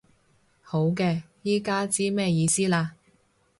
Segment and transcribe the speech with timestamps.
[0.63, 2.95] 好嘅，依家知咩意思啦